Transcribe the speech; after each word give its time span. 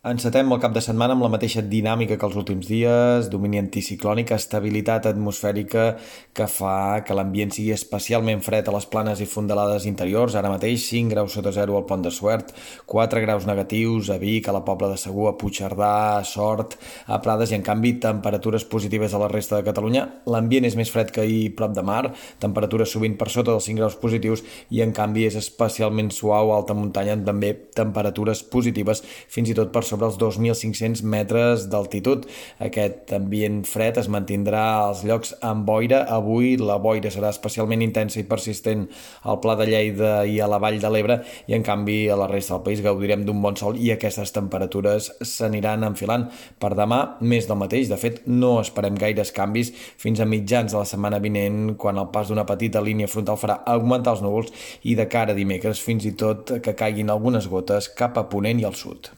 Encetem 0.00 0.48
el 0.48 0.60
cap 0.62 0.72
de 0.72 0.80
setmana 0.80 1.12
amb 1.12 1.20
la 1.20 1.28
mateixa 1.28 1.60
dinàmica 1.60 2.16
que 2.16 2.24
els 2.24 2.36
últims 2.40 2.64
dies, 2.64 3.26
domini 3.28 3.58
anticiclònic, 3.60 4.30
estabilitat 4.32 5.04
atmosfèrica 5.10 5.82
que 6.32 6.46
fa 6.48 7.02
que 7.04 7.12
l'ambient 7.12 7.50
sigui 7.52 7.74
especialment 7.74 8.40
fred 8.40 8.70
a 8.70 8.72
les 8.72 8.86
planes 8.88 9.20
i 9.20 9.26
fondalades 9.28 9.84
interiors. 9.84 10.38
Ara 10.40 10.48
mateix 10.48 10.86
5 10.88 11.12
graus 11.12 11.36
sota 11.36 11.52
zero 11.52 11.76
al 11.76 11.84
Pont 11.84 12.06
de 12.06 12.12
Suert, 12.16 12.54
4 12.88 13.20
graus 13.26 13.44
negatius 13.44 14.08
a 14.08 14.16
Vic, 14.22 14.48
a 14.48 14.54
la 14.56 14.62
Pobla 14.64 14.88
de 14.88 14.96
Segur, 14.96 15.26
a 15.28 15.34
Puigcerdà, 15.36 15.90
a 16.14 16.24
Sort, 16.24 16.78
a 17.04 17.20
Prades 17.20 17.52
i 17.52 17.58
en 17.58 17.68
canvi 17.68 17.92
temperatures 18.00 18.64
positives 18.64 19.12
a 19.12 19.20
la 19.20 19.28
resta 19.28 19.60
de 19.60 19.68
Catalunya. 19.68 20.06
L'ambient 20.32 20.70
és 20.70 20.78
més 20.80 20.94
fred 20.96 21.12
que 21.12 21.26
ahir 21.26 21.52
prop 21.60 21.76
de 21.76 21.84
mar, 21.84 22.06
temperatures 22.40 22.96
sovint 22.96 23.18
per 23.20 23.28
sota 23.28 23.52
dels 23.52 23.68
5 23.68 23.84
graus 23.84 24.00
positius 24.00 24.46
i 24.72 24.80
en 24.80 24.96
canvi 24.96 25.28
és 25.28 25.36
especialment 25.44 26.08
suau 26.08 26.54
a 26.54 26.58
alta 26.62 26.72
muntanya 26.72 27.20
amb 27.20 27.28
també 27.28 27.52
temperatures 27.76 28.40
positives 28.48 29.04
fins 29.28 29.52
i 29.52 29.60
tot 29.60 29.68
per 29.68 29.84
sobre 29.90 30.08
els 30.08 30.18
2.500 30.20 31.02
metres 31.02 31.66
d'altitud. 31.72 32.26
Aquest 32.62 33.12
ambient 33.16 33.60
fred 33.68 33.98
es 34.00 34.08
mantindrà 34.12 34.62
als 34.86 35.02
llocs 35.06 35.34
amb 35.46 35.66
boira. 35.68 36.04
Avui 36.08 36.54
la 36.60 36.78
boira 36.82 37.10
serà 37.12 37.32
especialment 37.34 37.82
intensa 37.84 38.20
i 38.22 38.26
persistent 38.30 38.86
al 39.26 39.40
Pla 39.42 39.56
de 39.58 39.66
Lleida 39.68 40.12
i 40.24 40.38
a 40.40 40.48
la 40.50 40.60
Vall 40.62 40.80
de 40.82 40.90
l'Ebre 40.92 41.20
i 41.50 41.56
en 41.58 41.66
canvi 41.66 42.00
a 42.08 42.18
la 42.20 42.30
resta 42.30 42.56
del 42.56 42.64
país 42.68 42.84
gaudirem 42.84 43.26
d'un 43.26 43.42
bon 43.42 43.58
sol 43.58 43.78
i 43.80 43.92
aquestes 43.92 44.32
temperatures 44.36 45.10
s'aniran 45.26 45.84
enfilant. 45.90 46.28
Per 46.60 46.72
demà, 46.78 47.00
més 47.20 47.48
del 47.50 47.58
mateix. 47.60 47.90
De 47.90 47.98
fet, 48.00 48.22
no 48.26 48.56
esperem 48.62 48.98
gaires 49.00 49.34
canvis 49.34 49.72
fins 50.00 50.20
a 50.20 50.28
mitjans 50.28 50.72
de 50.72 50.78
la 50.78 50.88
setmana 50.88 51.20
vinent 51.22 51.74
quan 51.80 51.98
el 51.98 52.10
pas 52.14 52.30
d'una 52.30 52.46
petita 52.48 52.82
línia 52.84 53.10
frontal 53.10 53.40
farà 53.40 53.60
augmentar 53.74 54.16
els 54.16 54.24
núvols 54.24 54.54
i 54.86 54.96
de 54.98 55.08
cara 55.10 55.34
a 55.34 55.38
dimecres 55.38 55.82
fins 55.84 56.06
i 56.06 56.16
tot 56.24 56.56
que 56.64 56.76
caiguin 56.76 57.10
algunes 57.10 57.50
gotes 57.50 57.90
cap 58.00 58.18
a 58.18 58.28
Ponent 58.30 58.60
i 58.62 58.68
al 58.68 58.78
sud. 58.78 59.14